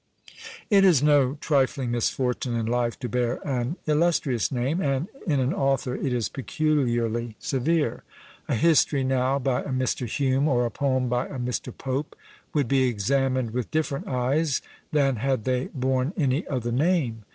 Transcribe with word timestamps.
It 0.71 0.83
is 0.83 1.03
no 1.03 1.35
trifling 1.41 1.91
misfortune 1.91 2.55
in 2.55 2.65
life 2.65 2.97
to 3.01 3.07
bear 3.07 3.35
an 3.47 3.75
illustrious 3.85 4.51
name; 4.51 4.81
and 4.81 5.07
in 5.27 5.39
an 5.39 5.53
author 5.53 5.93
it 5.95 6.11
is 6.11 6.27
peculiarly 6.27 7.35
severe. 7.37 8.01
A 8.47 8.55
history 8.55 9.03
now 9.03 9.37
by 9.37 9.61
a 9.61 9.69
Mr. 9.69 10.07
Hume, 10.07 10.47
or 10.47 10.65
a 10.65 10.71
poem 10.71 11.07
by 11.07 11.27
a 11.27 11.37
Mr. 11.37 11.71
Pope, 11.71 12.15
would 12.51 12.67
be 12.67 12.85
examined 12.87 13.51
with 13.51 13.69
different 13.69 14.07
eyes 14.07 14.63
than 14.91 15.17
had 15.17 15.43
they 15.43 15.67
borne 15.67 16.13
any 16.17 16.47
other 16.47 16.71
name. 16.71 17.21